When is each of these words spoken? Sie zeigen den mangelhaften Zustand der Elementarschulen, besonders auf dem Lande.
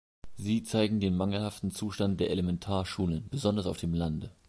Sie 0.35 0.63
zeigen 0.63 0.99
den 0.99 1.15
mangelhaften 1.15 1.69
Zustand 1.69 2.19
der 2.19 2.31
Elementarschulen, 2.31 3.27
besonders 3.29 3.67
auf 3.67 3.77
dem 3.77 3.93
Lande. 3.93 4.31